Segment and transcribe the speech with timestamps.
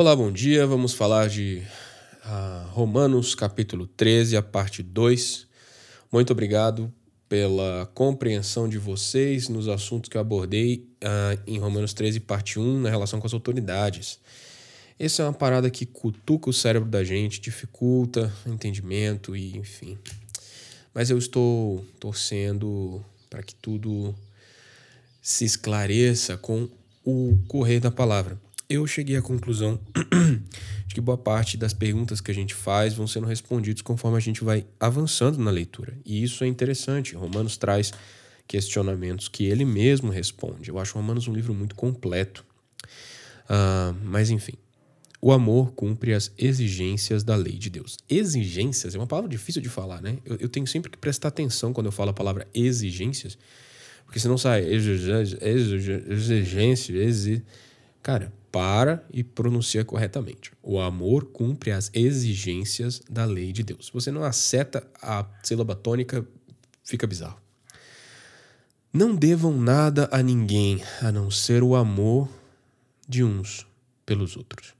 [0.00, 0.64] Olá, bom dia.
[0.64, 1.60] Vamos falar de
[2.24, 5.44] uh, Romanos capítulo 13, a parte 2.
[6.12, 6.94] Muito obrigado
[7.28, 12.82] pela compreensão de vocês nos assuntos que eu abordei uh, em Romanos 13, parte 1,
[12.82, 14.20] na relação com as autoridades.
[15.00, 19.98] Essa é uma parada que cutuca o cérebro da gente, dificulta o entendimento e enfim.
[20.94, 24.14] Mas eu estou torcendo para que tudo
[25.20, 26.68] se esclareça com
[27.04, 28.38] o correr da palavra
[28.68, 29.80] eu cheguei à conclusão
[30.86, 34.20] de que boa parte das perguntas que a gente faz vão sendo respondidas conforme a
[34.20, 35.96] gente vai avançando na leitura.
[36.04, 37.14] E isso é interessante.
[37.14, 37.92] Romanos traz
[38.46, 40.68] questionamentos que ele mesmo responde.
[40.68, 42.44] Eu acho Romanos um livro muito completo.
[43.44, 44.54] Uh, mas enfim,
[45.20, 47.96] o amor cumpre as exigências da lei de Deus.
[48.08, 50.18] Exigências é uma palavra difícil de falar, né?
[50.26, 53.38] Eu, eu tenho sempre que prestar atenção quando eu falo a palavra exigências,
[54.04, 57.44] porque senão sai exigência, exigência, exigência.
[58.02, 60.52] Cara, para e pronuncia corretamente.
[60.62, 63.86] O amor cumpre as exigências da lei de Deus.
[63.86, 66.26] Se você não acerta a sílaba tônica,
[66.82, 67.40] fica bizarro.
[68.92, 72.28] Não devam nada a ninguém a não ser o amor
[73.06, 73.66] de uns
[74.04, 74.74] pelos outros.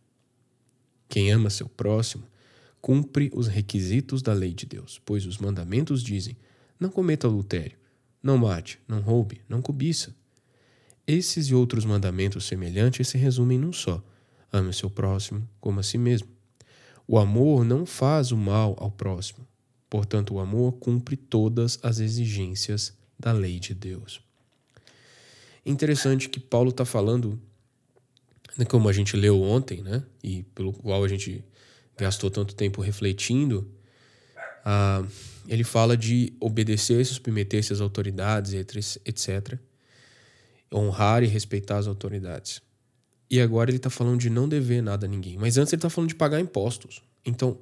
[1.08, 2.24] Quem ama seu próximo
[2.80, 6.36] cumpre os requisitos da lei de Deus, pois os mandamentos dizem:
[6.80, 7.76] não cometa adultério,
[8.22, 10.14] não mate, não roube, não cobiça,
[11.08, 14.04] esses e outros mandamentos semelhantes se resumem num só:
[14.52, 16.28] ame o seu próximo como a si mesmo.
[17.06, 19.48] O amor não faz o mal ao próximo.
[19.88, 24.20] Portanto, o amor cumpre todas as exigências da lei de Deus.
[25.64, 27.40] Interessante que Paulo está falando,
[28.58, 31.42] né, como a gente leu ontem, né, e pelo qual a gente
[31.96, 33.66] gastou tanto tempo refletindo,
[34.62, 35.02] ah,
[35.46, 38.52] ele fala de obedecer, se submeter-se às autoridades,
[39.06, 39.58] etc
[40.72, 42.60] honrar e respeitar as autoridades.
[43.30, 45.36] E agora ele está falando de não dever nada a ninguém.
[45.36, 47.02] Mas antes ele está falando de pagar impostos.
[47.24, 47.58] Então,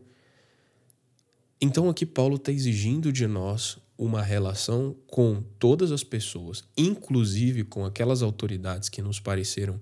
[1.61, 7.85] então aqui Paulo está exigindo de nós uma relação com todas as pessoas, inclusive com
[7.85, 9.81] aquelas autoridades que nos pareceram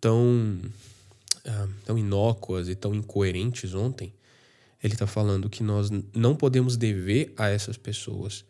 [0.00, 0.60] tão,
[1.46, 4.12] ah, tão inócuas e tão incoerentes ontem.
[4.82, 8.44] Ele está falando que nós não podemos dever a essas pessoas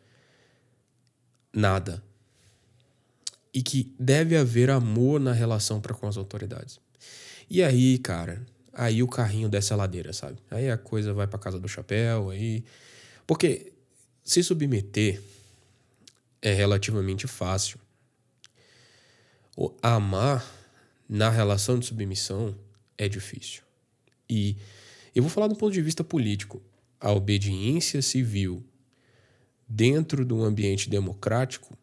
[1.52, 2.02] nada,
[3.52, 6.80] e que deve haver amor na relação para com as autoridades.
[7.48, 10.38] E aí, cara, aí o carrinho desce a ladeira, sabe?
[10.50, 12.64] Aí a coisa vai para casa do chapéu, aí
[13.26, 13.72] porque
[14.24, 15.20] se submeter
[16.40, 17.78] é relativamente fácil.
[19.56, 20.44] O amar
[21.08, 22.56] na relação de submissão
[22.96, 23.62] é difícil.
[24.28, 24.56] E
[25.14, 26.62] eu vou falar do ponto de vista político.
[27.00, 28.64] A obediência civil
[29.68, 31.76] dentro de um ambiente democrático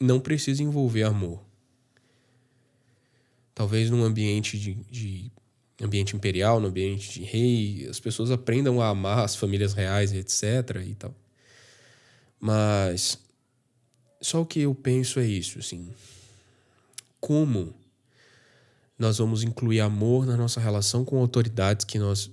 [0.00, 1.44] não precisa envolver amor.
[3.54, 5.30] Talvez num ambiente de, de
[5.80, 10.82] ambiente imperial, no ambiente de rei, as pessoas aprendam a amar as famílias reais, etc.
[10.86, 11.14] e tal.
[12.40, 13.18] Mas
[14.20, 15.92] só o que eu penso é isso, assim.
[17.20, 17.74] Como
[18.98, 22.30] nós vamos incluir amor na nossa relação com autoridades que nós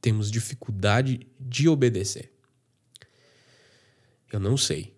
[0.00, 2.32] temos dificuldade de obedecer?
[4.32, 4.92] Eu não sei,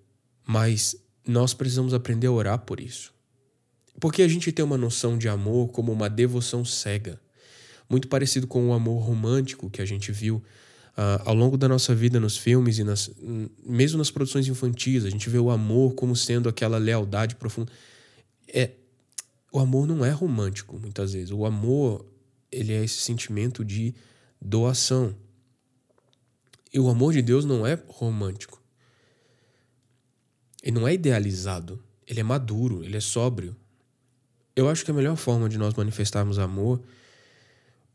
[0.44, 0.96] mas
[1.30, 3.12] nós precisamos aprender a orar por isso.
[3.98, 7.20] Porque a gente tem uma noção de amor como uma devoção cega,
[7.88, 11.94] muito parecido com o amor romântico que a gente viu uh, ao longo da nossa
[11.94, 13.10] vida nos filmes e nas,
[13.64, 15.04] mesmo nas produções infantis.
[15.04, 17.70] A gente vê o amor como sendo aquela lealdade profunda.
[18.48, 18.70] É,
[19.52, 21.30] o amor não é romântico, muitas vezes.
[21.30, 22.06] O amor
[22.50, 23.94] ele é esse sentimento de
[24.40, 25.14] doação.
[26.72, 28.59] E o amor de Deus não é romântico.
[30.62, 33.56] Ele não é idealizado, ele é maduro, ele é sóbrio.
[34.54, 36.82] Eu acho que a melhor forma de nós manifestarmos amor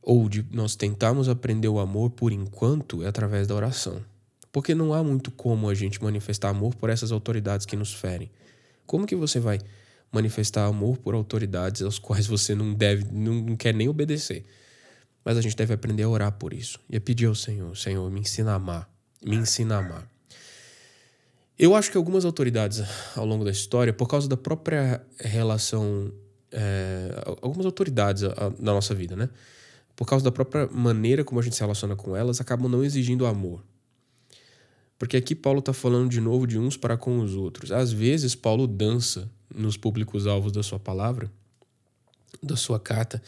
[0.01, 4.01] ou de nós tentarmos aprender o amor por enquanto é através da oração.
[4.51, 8.31] Porque não há muito como a gente manifestar amor por essas autoridades que nos ferem.
[8.85, 9.59] Como que você vai
[10.11, 14.45] manifestar amor por autoridades aos quais você não deve, não quer nem obedecer?
[15.25, 18.09] Mas a gente deve aprender a orar por isso e a pedir ao Senhor, Senhor,
[18.11, 18.89] me ensina a amar,
[19.25, 20.14] me ensina a amar.
[21.57, 22.83] Eu acho que algumas autoridades
[23.15, 26.11] ao longo da história, por causa da própria relação.
[26.51, 27.11] É,
[27.41, 28.23] algumas autoridades
[28.59, 29.29] na nossa vida, né?
[29.95, 33.25] Por causa da própria maneira como a gente se relaciona com elas, acabam não exigindo
[33.25, 33.63] amor.
[34.97, 37.71] Porque aqui Paulo está falando de novo de uns para com os outros.
[37.71, 41.31] Às vezes, Paulo dança nos públicos alvos da sua palavra,
[42.41, 43.21] da sua carta,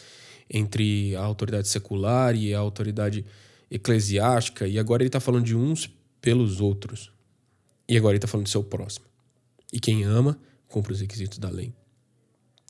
[0.49, 3.25] entre a autoridade secular e a autoridade
[3.69, 5.89] eclesiástica, e agora ele está falando de uns
[6.21, 7.11] pelos outros.
[7.87, 9.05] E agora ele está falando do seu próximo.
[9.71, 11.73] E quem ama, cumpre os requisitos da lei.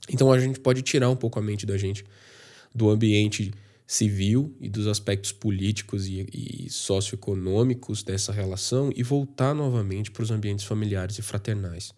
[0.10, 2.06] Então a gente pode tirar um pouco a mente da gente
[2.74, 3.52] do ambiente
[3.86, 10.32] civil e dos aspectos políticos e, e socioeconômicos dessa relação e voltar novamente para os
[10.32, 11.94] ambientes familiares e fraternais.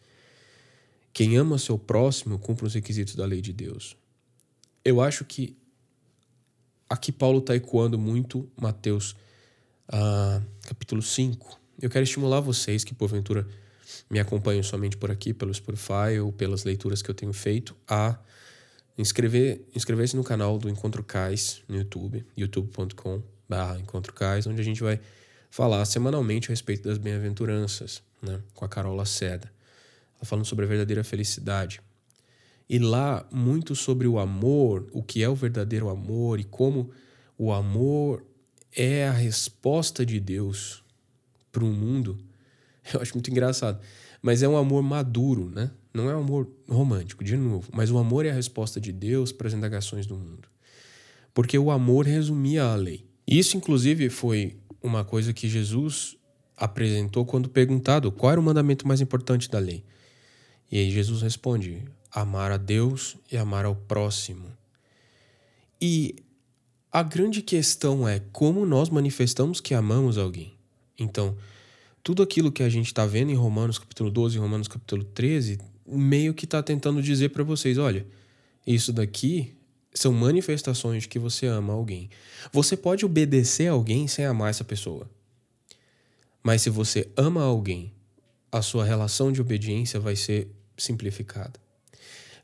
[1.11, 3.97] Quem ama seu próximo cumpre os requisitos da lei de Deus.
[4.85, 5.57] Eu acho que
[6.87, 9.15] aqui Paulo está ecoando muito Mateus
[9.89, 11.58] uh, capítulo 5.
[11.81, 13.47] Eu quero estimular vocês que, porventura,
[14.09, 18.19] me acompanham somente por aqui, pelo Spotify ou pelas leituras que eu tenho feito, a
[18.97, 23.23] inscrever, inscrever-se no canal do Encontro Cais no YouTube, youtube.com
[23.79, 24.99] Encontro Cais, onde a gente vai
[25.49, 29.49] falar semanalmente a respeito das bem-aventuranças, né, com a Carol Laceda,
[30.21, 31.81] falando sobre a verdadeira felicidade.
[32.69, 36.91] E lá, muito sobre o amor, o que é o verdadeiro amor e como
[37.37, 38.23] o amor
[38.75, 40.83] é a resposta de Deus
[41.51, 42.17] para o mundo.
[42.93, 43.79] Eu acho muito engraçado.
[44.21, 45.71] Mas é um amor maduro, né?
[45.93, 47.69] Não é um amor romântico, de novo.
[47.73, 50.47] Mas o amor é a resposta de Deus para as indagações do mundo.
[51.33, 53.05] Porque o amor resumia a lei.
[53.25, 56.17] Isso, inclusive, foi uma coisa que Jesus
[56.57, 59.83] apresentou quando perguntado qual era o mandamento mais importante da lei.
[60.71, 64.47] E aí Jesus responde: amar a Deus e amar ao próximo.
[65.81, 66.15] E
[66.91, 70.58] a grande questão é como nós manifestamos que amamos alguém.
[71.03, 71.35] Então,
[72.03, 75.59] tudo aquilo que a gente está vendo em Romanos capítulo 12 e Romanos capítulo 13,
[75.85, 78.05] meio que está tentando dizer para vocês: olha,
[78.65, 79.55] isso daqui
[79.93, 82.09] são manifestações de que você ama alguém.
[82.51, 85.09] Você pode obedecer a alguém sem amar essa pessoa.
[86.41, 87.91] Mas se você ama alguém,
[88.51, 90.47] a sua relação de obediência vai ser
[90.77, 91.59] simplificada.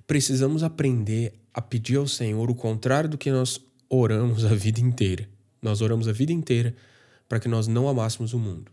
[0.05, 3.59] Precisamos aprender a pedir ao Senhor o contrário do que nós
[3.89, 5.27] oramos a vida inteira.
[5.61, 6.75] Nós oramos a vida inteira
[7.27, 8.71] para que nós não amássemos o mundo.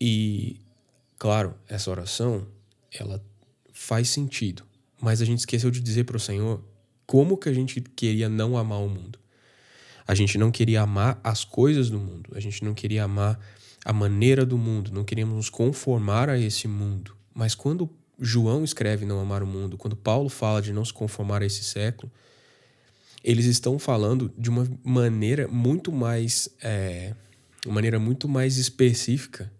[0.00, 0.60] E,
[1.18, 2.46] claro, essa oração,
[2.92, 3.24] ela
[3.72, 4.64] faz sentido,
[5.00, 6.62] mas a gente esqueceu de dizer para o Senhor
[7.06, 9.18] como que a gente queria não amar o mundo.
[10.06, 13.38] A gente não queria amar as coisas do mundo, a gente não queria amar
[13.84, 17.14] a maneira do mundo, não queríamos nos conformar a esse mundo.
[17.34, 17.88] Mas quando
[18.18, 21.64] João escreve não amar o mundo, quando Paulo fala de não se conformar a esse
[21.64, 22.10] século,
[23.22, 27.14] eles estão falando de uma maneira muito mais é,
[27.64, 29.52] uma maneira muito mais específica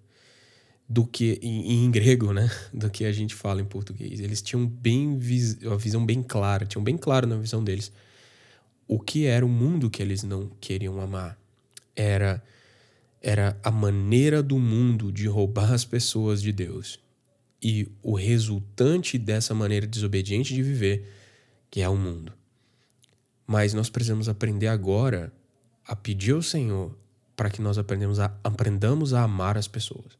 [0.88, 4.20] do que em, em, grego, né, do que a gente fala em português.
[4.20, 5.18] Eles tinham bem
[5.62, 7.92] uma visão bem clara, tinham bem claro na visão deles
[8.86, 11.38] o que era o mundo que eles não queriam amar.
[11.96, 12.42] Era
[13.22, 16.98] era a maneira do mundo de roubar as pessoas de Deus.
[17.62, 21.08] E o resultante dessa maneira desobediente de viver,
[21.70, 22.32] que é o mundo.
[23.46, 25.32] Mas nós precisamos aprender agora
[25.86, 26.96] a pedir ao Senhor
[27.36, 30.18] para que nós aprendamos a, aprendamos a amar as pessoas.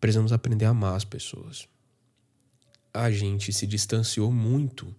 [0.00, 1.66] Precisamos aprender a amar as pessoas.
[2.92, 4.94] A gente se distanciou muito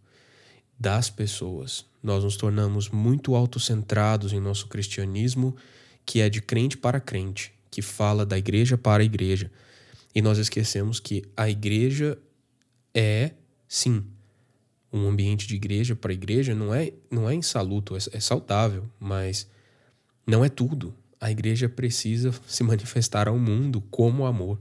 [0.79, 1.85] das pessoas.
[2.01, 5.55] Nós nos tornamos muito autocentrados em nosso cristianismo,
[6.05, 9.51] que é de crente para crente, que fala da igreja para a igreja.
[10.15, 12.17] E nós esquecemos que a igreja
[12.93, 13.31] é,
[13.67, 14.05] sim,
[14.91, 19.47] um ambiente de igreja para igreja não é, não é insaluto, é, é saudável, mas
[20.25, 20.93] não é tudo.
[21.19, 24.59] A igreja precisa se manifestar ao mundo como amor.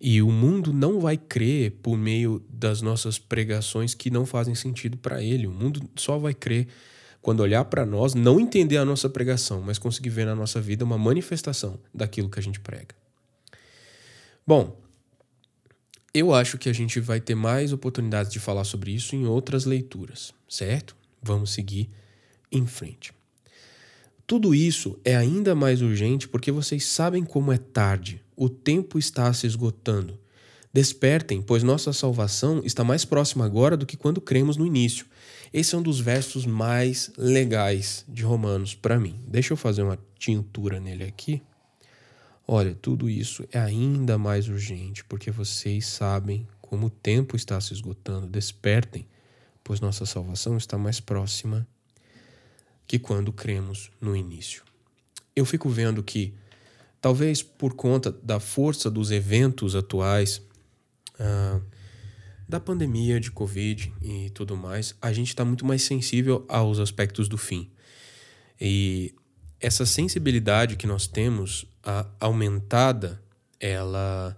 [0.00, 4.98] E o mundo não vai crer por meio das nossas pregações que não fazem sentido
[4.98, 5.46] para ele.
[5.46, 6.68] O mundo só vai crer
[7.22, 10.84] quando olhar para nós, não entender a nossa pregação, mas conseguir ver na nossa vida
[10.84, 12.94] uma manifestação daquilo que a gente prega.
[14.46, 14.78] Bom,
[16.14, 19.64] eu acho que a gente vai ter mais oportunidades de falar sobre isso em outras
[19.64, 20.96] leituras, certo?
[21.20, 21.90] Vamos seguir
[22.52, 23.12] em frente.
[24.24, 29.32] Tudo isso é ainda mais urgente porque vocês sabem como é tarde, o tempo está
[29.32, 30.18] se esgotando.
[30.72, 35.06] Despertem, pois nossa salvação está mais próxima agora do que quando cremos no início.
[35.52, 39.20] Esse é um dos versos mais legais de Romanos para mim.
[39.26, 41.42] Deixa eu fazer uma tintura nele aqui.
[42.46, 47.72] Olha, tudo isso é ainda mais urgente porque vocês sabem como o tempo está se
[47.72, 48.26] esgotando.
[48.26, 49.06] Despertem,
[49.62, 51.66] pois nossa salvação está mais próxima
[52.86, 54.62] que quando cremos no início.
[55.34, 56.34] Eu fico vendo que,
[57.00, 60.42] talvez por conta da força dos eventos atuais,
[61.18, 61.60] ah,
[62.46, 67.26] da pandemia de Covid e tudo mais, a gente está muito mais sensível aos aspectos
[67.26, 67.70] do fim.
[68.60, 69.14] E
[69.64, 71.64] essa sensibilidade que nós temos
[72.20, 73.18] aumentada,
[73.58, 74.36] ela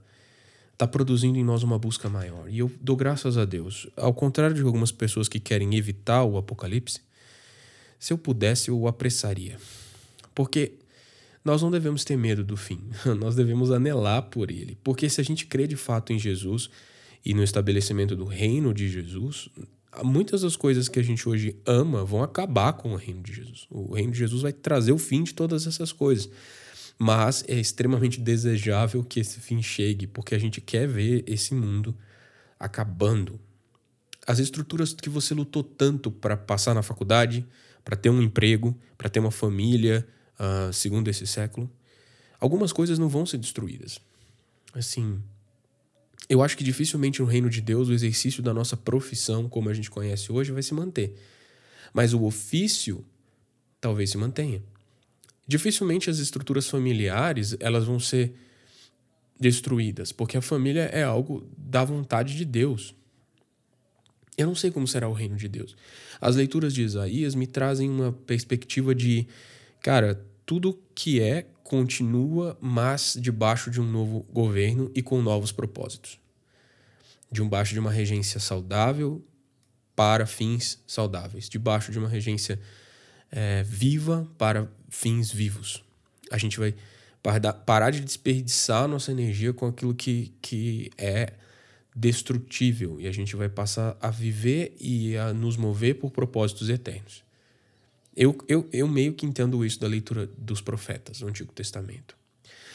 [0.72, 2.48] está produzindo em nós uma busca maior.
[2.48, 3.88] E eu dou graças a Deus.
[3.96, 7.00] Ao contrário de algumas pessoas que querem evitar o apocalipse,
[7.98, 9.58] se eu pudesse, eu o apressaria.
[10.32, 10.74] Porque
[11.44, 12.80] nós não devemos ter medo do fim,
[13.18, 14.78] nós devemos anelar por ele.
[14.84, 16.70] Porque se a gente crê de fato em Jesus
[17.24, 19.48] e no estabelecimento do reino de Jesus,
[20.04, 23.66] muitas das coisas que a gente hoje ama vão acabar com o reino de Jesus.
[23.70, 26.28] O reino de Jesus vai trazer o fim de todas essas coisas.
[26.98, 31.94] Mas é extremamente desejável que esse fim chegue, porque a gente quer ver esse mundo
[32.58, 33.38] acabando.
[34.26, 37.46] As estruturas que você lutou tanto para passar na faculdade,
[37.84, 40.06] para ter um emprego, para ter uma família,
[40.40, 41.70] uh, segundo esse século,
[42.40, 44.00] algumas coisas não vão ser destruídas.
[44.72, 45.22] Assim,
[46.28, 49.74] eu acho que dificilmente no reino de Deus o exercício da nossa profissão, como a
[49.74, 51.14] gente conhece hoje, vai se manter.
[51.92, 53.04] Mas o ofício
[53.80, 54.62] talvez se mantenha.
[55.46, 58.34] Dificilmente as estruturas familiares elas vão ser
[59.38, 62.94] destruídas, porque a família é algo da vontade de Deus.
[64.36, 65.76] Eu não sei como será o reino de Deus.
[66.20, 69.26] As leituras de Isaías me trazem uma perspectiva de,
[69.80, 76.18] cara, tudo que é continua, mas debaixo de um novo governo e com novos propósitos.
[77.30, 79.24] Debaixo de uma regência saudável
[79.96, 81.48] para fins saudáveis.
[81.48, 82.60] Debaixo de uma regência
[83.32, 85.82] é, viva para fins vivos.
[86.30, 86.72] A gente vai
[87.64, 91.32] parar de desperdiçar nossa energia com aquilo que, que é
[91.94, 97.25] destrutível e a gente vai passar a viver e a nos mover por propósitos eternos.
[98.16, 102.16] Eu, eu, eu meio que entendo isso da leitura dos profetas do Antigo Testamento.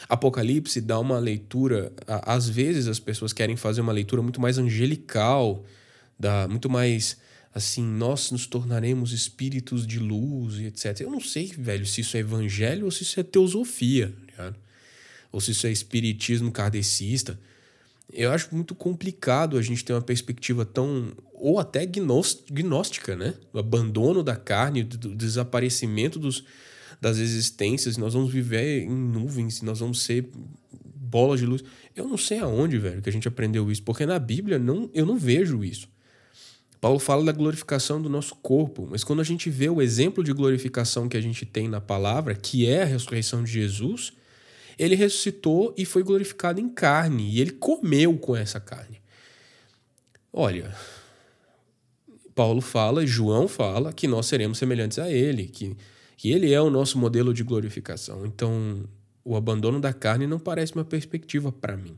[0.08, 5.64] Apocalipse dá uma leitura, às vezes as pessoas querem fazer uma leitura muito mais angelical,
[6.20, 7.18] da, muito mais
[7.54, 11.02] assim, nós nos tornaremos espíritos de luz e etc.
[11.02, 14.54] Eu não sei, velho, se isso é evangelho ou se isso é teosofia, tá
[15.32, 17.40] ou se isso é espiritismo kardecista.
[18.12, 21.12] Eu acho muito complicado a gente ter uma perspectiva tão.
[21.34, 23.34] ou até gnóstica, né?
[23.54, 26.44] O abandono da carne, do desaparecimento dos,
[27.00, 27.98] das existências.
[27.98, 30.30] Nós vamos viver em nuvens, nós vamos ser
[31.12, 31.64] bolas de luz.
[31.96, 35.06] Eu não sei aonde, velho, que a gente aprendeu isso, porque na Bíblia não, eu
[35.06, 35.90] não vejo isso.
[36.80, 40.34] Paulo fala da glorificação do nosso corpo, mas quando a gente vê o exemplo de
[40.34, 44.14] glorificação que a gente tem na palavra, que é a ressurreição de Jesus,
[44.82, 49.00] ele ressuscitou e foi glorificado em carne, e ele comeu com essa carne.
[50.34, 50.76] Olha,
[52.34, 55.78] Paulo fala, João fala que nós seremos semelhantes a ele, que,
[56.18, 58.26] que ele é o nosso modelo de glorificação.
[58.26, 58.84] Então,
[59.24, 61.96] o abandono da carne não parece uma perspectiva para mim.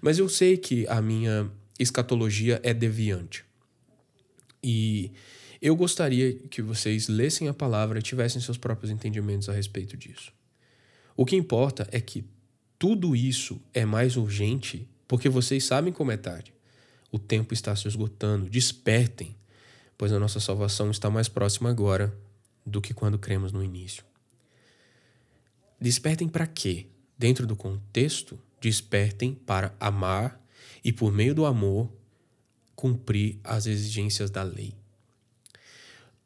[0.00, 3.44] Mas eu sei que a minha escatologia é deviante.
[4.62, 5.12] E
[5.60, 10.32] eu gostaria que vocês lessem a palavra e tivessem seus próprios entendimentos a respeito disso.
[11.16, 12.24] O que importa é que
[12.78, 16.52] tudo isso é mais urgente porque vocês sabem como é tarde.
[17.12, 18.50] O tempo está se esgotando.
[18.50, 19.36] Despertem,
[19.96, 22.12] pois a nossa salvação está mais próxima agora
[22.66, 24.04] do que quando cremos no início.
[25.80, 26.86] Despertem para quê?
[27.16, 30.40] Dentro do contexto, despertem para amar
[30.82, 31.92] e, por meio do amor,
[32.74, 34.74] cumprir as exigências da lei.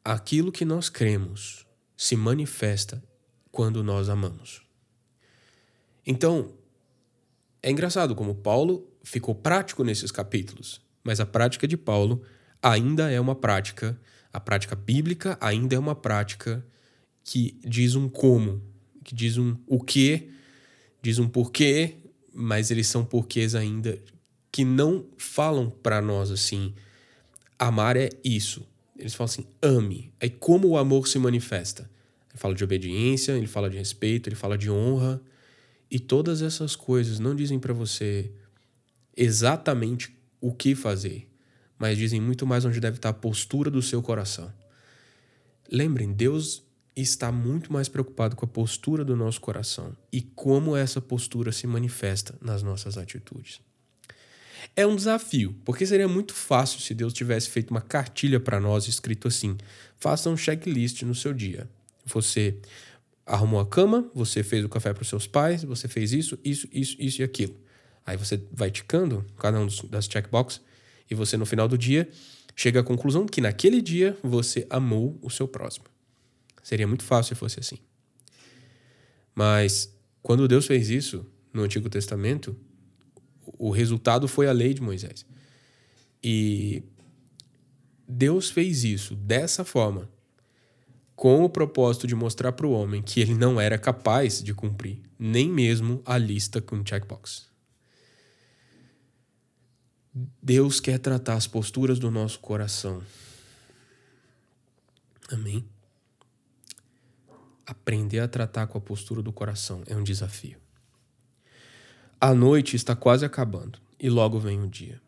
[0.03, 3.03] Aquilo que nós cremos se manifesta
[3.51, 4.68] quando nós amamos.
[6.05, 6.53] Então,
[7.61, 12.21] é engraçado como Paulo ficou prático nesses capítulos, mas a prática de Paulo
[12.61, 13.99] ainda é uma prática,
[14.31, 16.65] a prática bíblica ainda é uma prática
[17.23, 18.61] que diz um como,
[19.03, 20.29] que diz um o que,
[21.01, 21.95] diz um porquê,
[22.33, 24.01] mas eles são porquês ainda
[24.51, 26.73] que não falam para nós assim,
[27.57, 28.65] amar é isso.
[28.97, 30.11] Eles falam assim, ame.
[30.19, 31.89] Aí como o amor se manifesta?
[32.29, 35.21] Ele fala de obediência, ele fala de respeito, ele fala de honra,
[35.89, 38.31] e todas essas coisas não dizem para você
[39.15, 41.27] exatamente o que fazer,
[41.77, 44.53] mas dizem muito mais onde deve estar a postura do seu coração.
[45.71, 46.63] Lembrem, Deus
[46.95, 51.65] está muito mais preocupado com a postura do nosso coração e como essa postura se
[51.67, 53.61] manifesta nas nossas atitudes.
[54.75, 58.87] É um desafio, porque seria muito fácil se Deus tivesse feito uma cartilha para nós
[58.87, 59.57] escrito assim:
[59.97, 61.69] faça um checklist no seu dia.
[62.05, 62.57] Você
[63.29, 66.67] arrumou a cama, você fez o café para os seus pais, você fez isso, isso,
[66.71, 67.55] isso, isso e aquilo.
[68.03, 70.59] Aí você vai ticando cada um das checkboxes
[71.09, 72.09] e você no final do dia
[72.55, 75.85] chega à conclusão que naquele dia você amou o seu próximo.
[76.63, 77.77] Seria muito fácil se fosse assim.
[79.35, 82.57] Mas quando Deus fez isso no Antigo Testamento,
[83.59, 85.23] o resultado foi a lei de Moisés.
[86.21, 86.81] E
[88.07, 90.09] Deus fez isso dessa forma
[91.19, 95.01] com o propósito de mostrar para o homem que ele não era capaz de cumprir
[95.19, 97.49] nem mesmo a lista com checkbox.
[100.41, 103.03] Deus quer tratar as posturas do nosso coração.
[105.29, 105.67] Amém?
[107.67, 110.57] Aprender a tratar com a postura do coração é um desafio.
[112.17, 115.01] A noite está quase acabando e logo vem o dia.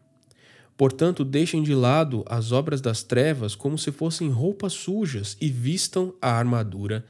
[0.82, 6.12] Portanto, deixem de lado as obras das trevas como se fossem roupas sujas e vistam
[6.20, 7.06] a armadura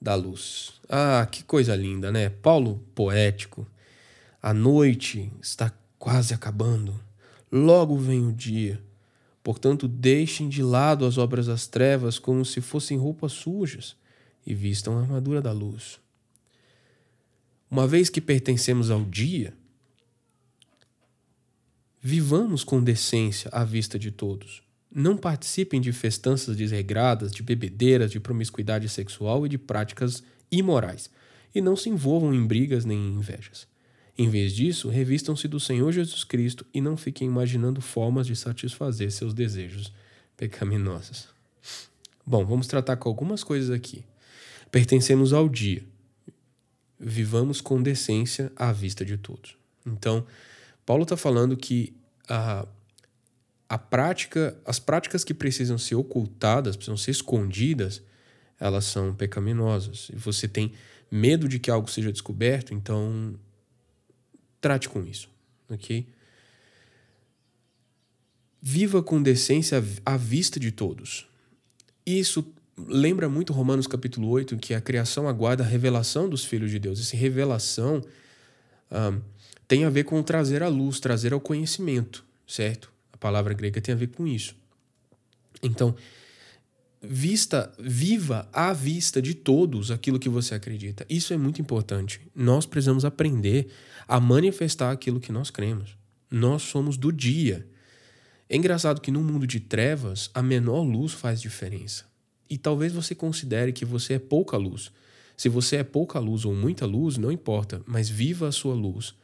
[0.00, 0.72] da luz.
[0.88, 2.30] Ah, que coisa linda, né?
[2.30, 3.64] Paulo poético.
[4.42, 7.00] A noite está quase acabando.
[7.52, 8.82] Logo vem o dia.
[9.40, 13.94] Portanto, deixem de lado as obras das trevas como se fossem roupas sujas
[14.44, 16.00] e vistam a armadura da luz.
[17.70, 19.54] Uma vez que pertencemos ao dia,
[22.04, 24.60] Vivamos com decência à vista de todos.
[24.92, 31.08] Não participem de festanças desregradas, de bebedeiras, de promiscuidade sexual e de práticas imorais.
[31.54, 33.68] E não se envolvam em brigas nem em invejas.
[34.18, 39.12] Em vez disso, revistam-se do Senhor Jesus Cristo e não fiquem imaginando formas de satisfazer
[39.12, 39.92] seus desejos
[40.36, 41.28] pecaminosos.
[42.26, 44.04] Bom, vamos tratar com algumas coisas aqui.
[44.72, 45.84] Pertencemos ao dia.
[46.98, 49.56] Vivamos com decência à vista de todos.
[49.86, 50.26] Então,
[50.84, 51.94] Paulo está falando que
[52.28, 52.66] a,
[53.68, 58.02] a prática, as práticas que precisam ser ocultadas, precisam ser escondidas,
[58.58, 60.10] elas são pecaminosas.
[60.12, 60.72] E você tem
[61.10, 63.34] medo de que algo seja descoberto, então
[64.60, 65.28] trate com isso,
[65.68, 66.06] ok?
[68.60, 71.26] Viva com decência à vista de todos.
[72.06, 72.44] Isso
[72.76, 77.00] lembra muito Romanos capítulo 8, que a criação aguarda a revelação dos filhos de Deus.
[77.00, 78.02] Essa revelação
[78.90, 79.20] um,
[79.72, 82.92] tem a ver com trazer à luz, trazer ao conhecimento, certo?
[83.10, 84.54] A palavra grega tem a ver com isso.
[85.62, 85.96] Então,
[87.00, 91.06] vista, viva à vista de todos aquilo que você acredita.
[91.08, 92.20] Isso é muito importante.
[92.36, 93.68] Nós precisamos aprender
[94.06, 95.96] a manifestar aquilo que nós cremos.
[96.30, 97.66] Nós somos do dia.
[98.50, 102.04] É engraçado que no mundo de trevas, a menor luz faz diferença.
[102.50, 104.92] E talvez você considere que você é pouca luz.
[105.34, 109.14] Se você é pouca luz ou muita luz, não importa, mas viva a sua luz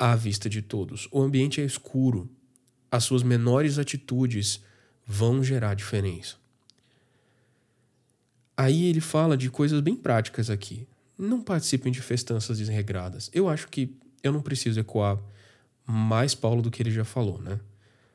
[0.00, 1.06] à vista de todos.
[1.12, 2.30] O ambiente é escuro.
[2.90, 4.64] As suas menores atitudes
[5.06, 6.36] vão gerar diferença.
[8.56, 10.88] Aí ele fala de coisas bem práticas aqui.
[11.18, 13.30] Não participem de festanças desregradas.
[13.34, 15.18] Eu acho que eu não preciso ecoar
[15.86, 17.60] mais Paulo do que ele já falou, né?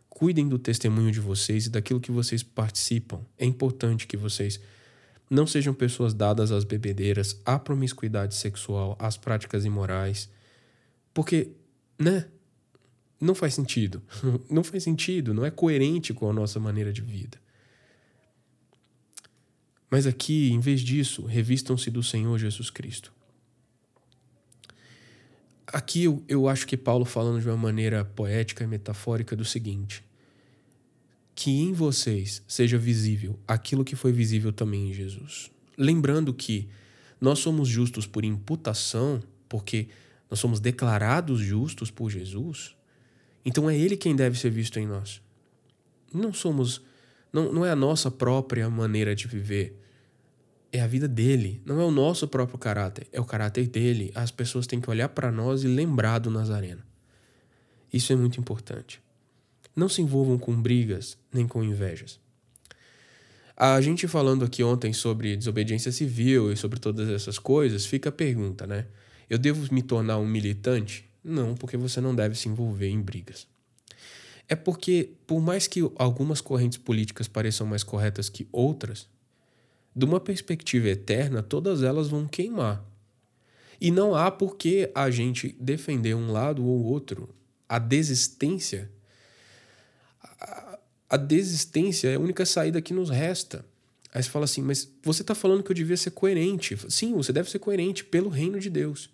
[0.10, 3.22] Cuidem do testemunho de vocês e daquilo que vocês participam.
[3.38, 4.60] É importante que vocês
[5.30, 10.30] não sejam pessoas dadas às bebedeiras, à promiscuidade sexual, às práticas imorais,
[11.14, 11.52] porque
[11.98, 12.28] né?
[13.20, 14.02] Não faz sentido.
[14.50, 17.40] Não faz sentido, não é coerente com a nossa maneira de vida.
[19.90, 23.14] Mas aqui, em vez disso, revistam-se do Senhor Jesus Cristo.
[25.68, 30.04] Aqui eu, eu acho que Paulo falando de uma maneira poética e metafórica do seguinte:
[31.34, 35.52] que em vocês seja visível aquilo que foi visível também em Jesus.
[35.78, 36.68] Lembrando que
[37.20, 39.88] nós somos justos por imputação, porque
[40.30, 42.76] nós somos declarados justos por Jesus,
[43.46, 45.22] então é Ele quem deve ser visto em nós.
[46.14, 46.82] Não somos,
[47.32, 49.80] não, não é a nossa própria maneira de viver,
[50.72, 54.12] é a vida dele, não é o nosso próprio caráter, é o caráter dele.
[54.14, 56.82] As pessoas têm que olhar para nós e lembrar do Nazareno.
[57.94, 59.02] Isso é muito importante.
[59.76, 62.20] Não se envolvam com brigas nem com invejas.
[63.56, 68.12] A gente falando aqui ontem sobre desobediência civil e sobre todas essas coisas, fica a
[68.12, 68.86] pergunta, né?
[69.30, 71.06] Eu devo me tornar um militante?
[71.24, 73.48] Não, porque você não deve se envolver em brigas.
[74.48, 79.08] É porque, por mais que algumas correntes políticas pareçam mais corretas que outras,
[79.96, 82.84] de uma perspectiva eterna, todas elas vão queimar.
[83.82, 87.34] E não há por que a gente defender um lado ou outro.
[87.68, 88.92] A desistência.
[91.10, 93.66] A desistência é a única saída que nos resta.
[94.14, 96.78] Aí você fala assim, mas você está falando que eu devia ser coerente.
[96.90, 99.10] Sim, você deve ser coerente pelo reino de Deus.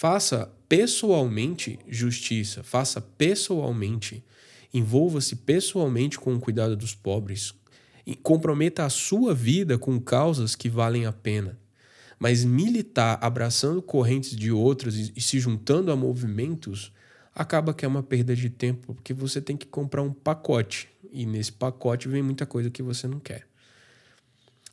[0.00, 4.22] Faça pessoalmente justiça, faça pessoalmente,
[4.72, 7.52] envolva-se pessoalmente com o cuidado dos pobres,
[8.06, 11.58] e comprometa a sua vida com causas que valem a pena.
[12.16, 16.92] Mas militar abraçando correntes de outras e se juntando a movimentos
[17.34, 21.26] acaba que é uma perda de tempo, porque você tem que comprar um pacote e
[21.26, 23.47] nesse pacote vem muita coisa que você não quer.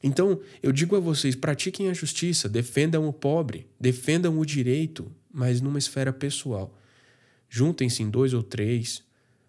[0.06, 5.62] Então, eu digo a vocês: pratiquem a justiça, defendam o pobre, defendam o direito, mas
[5.62, 6.80] numa esfera pessoal.
[7.50, 9.04] Juntem-se em dois ou três,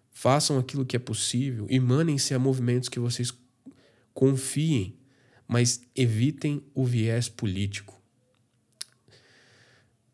[0.09, 3.31] façam aquilo que é possível e manem-se a movimentos que vocês
[4.15, 4.97] confiem,
[5.47, 7.95] mas evitem o viés político.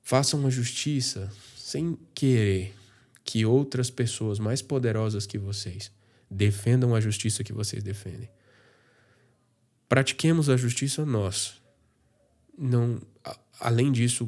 [0.02, 2.76] Façam a justiça sem querer
[3.24, 5.90] que outras pessoas mais poderosas que vocês
[6.30, 8.30] defendam a justiça que vocês defendem.
[9.94, 11.62] Pratiquemos a justiça nós.
[12.58, 13.00] Não,
[13.60, 14.28] além disso,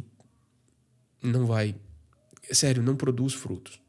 [1.24, 1.74] não vai,
[2.52, 3.82] sério, não produz frutos.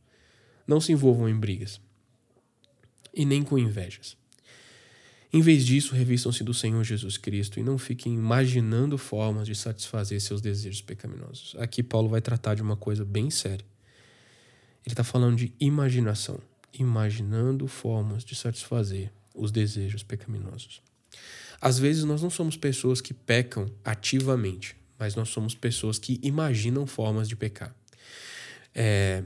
[0.67, 1.79] Não se envolvam em brigas.
[3.13, 4.17] e nem com invejas.
[5.31, 10.19] Em vez disso, revistam-se do Senhor Jesus Cristo e não fiquem imaginando formas de satisfazer
[10.19, 11.55] seus desejos pecaminosos.
[11.59, 13.67] Aqui, Paulo vai tratar de uma coisa bem séria.
[14.83, 16.41] Ele está falando de imaginação,
[16.73, 20.81] imaginando formas de satisfazer os desejos pecaminosos.
[21.61, 26.87] Às vezes, nós não somos pessoas que pecam ativamente, mas nós somos pessoas que imaginam
[26.87, 27.75] formas de pecar.
[28.75, 29.23] É,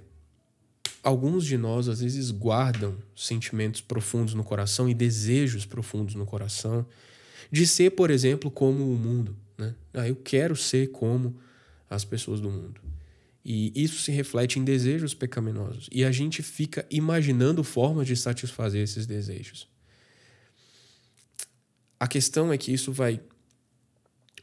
[1.02, 6.86] alguns de nós às vezes guardam sentimentos profundos no coração e desejos profundos no coração
[7.50, 9.36] de ser, por exemplo, como o mundo.
[9.58, 9.74] Né?
[9.92, 11.36] Ah, eu quero ser como
[11.88, 12.80] as pessoas do mundo.
[13.44, 15.88] E isso se reflete em desejos pecaminosos.
[15.90, 19.66] E a gente fica imaginando formas de satisfazer esses desejos.
[22.00, 23.20] A questão é que isso vai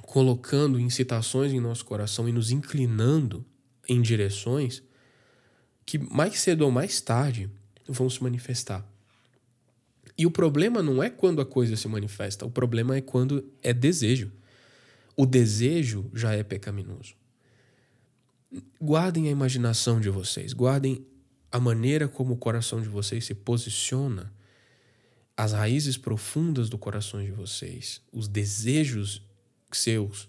[0.04, 3.44] colocando incitações em nosso coração e nos inclinando
[3.90, 4.84] em direções
[5.84, 7.50] que mais cedo ou mais tarde
[7.88, 8.88] vão se manifestar.
[10.18, 13.74] E o problema não é quando a coisa se manifesta, o problema é quando é
[13.74, 14.32] desejo.
[15.16, 17.16] O desejo já é pecaminoso.
[18.80, 21.06] Guardem a imaginação de vocês, guardem
[21.52, 24.32] a maneira como o coração de vocês se posiciona,
[25.38, 29.22] as raízes profundas do coração de vocês, os desejos
[29.72, 30.28] seus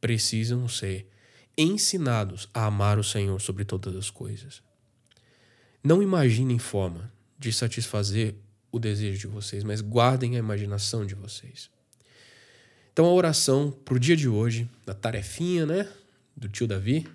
[0.00, 1.08] precisam ser
[1.56, 4.60] ensinados a amar o Senhor sobre todas as coisas.
[5.84, 8.34] Não imaginem forma de satisfazer
[8.72, 11.70] o desejo de vocês, mas guardem a imaginação de vocês.
[12.92, 15.88] Então a oração para o dia de hoje, da tarefinha, né,
[16.36, 17.06] do tio Davi,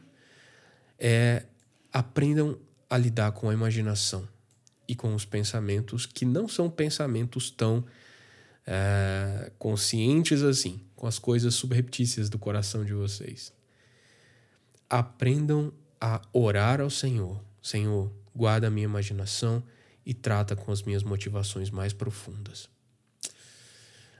[0.97, 1.43] é
[1.91, 2.57] aprendam
[2.89, 4.27] a lidar com a imaginação
[4.87, 7.85] e com os pensamentos que não são pensamentos tão
[8.65, 13.53] é, conscientes assim, com as coisas subreptícias do coração de vocês.
[14.89, 17.39] Aprendam a orar ao Senhor.
[17.61, 19.63] Senhor, guarda a minha imaginação
[20.05, 22.69] e trata com as minhas motivações mais profundas.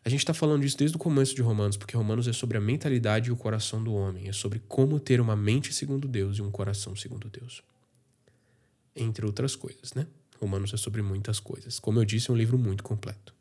[0.04, 2.62] A gente está falando disso desde o começo de Romanos, porque Romanos é sobre a
[2.62, 6.44] mentalidade e o coração do homem, é sobre como ter uma mente segundo Deus e
[6.44, 7.64] um coração segundo Deus.
[8.96, 10.06] Entre outras coisas, né?
[10.40, 11.80] Romanos é sobre muitas coisas.
[11.80, 13.34] Como eu disse, é um livro muito completo.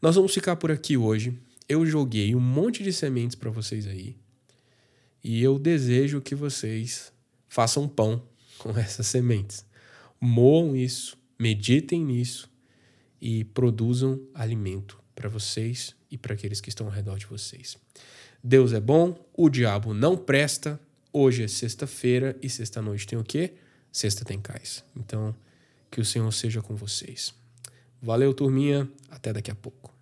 [0.00, 1.38] Nós vamos ficar por aqui hoje.
[1.68, 4.16] Eu joguei um monte de sementes para vocês aí.
[5.22, 7.12] E eu desejo que vocês
[7.48, 8.22] façam pão
[8.58, 9.66] com essas sementes
[10.20, 12.50] moam isso, meditem nisso
[13.20, 17.76] e produzam alimento para vocês e para aqueles que estão ao redor de vocês.
[18.42, 20.78] Deus é bom, o diabo não presta.
[21.12, 23.54] Hoje é sexta-feira e sexta-noite tem o quê?
[23.90, 24.84] Sexta tem cais.
[24.94, 25.34] Então,
[25.96, 27.34] que o Senhor seja com vocês.
[28.02, 28.86] Valeu, turminha.
[29.10, 29.95] Até daqui a pouco.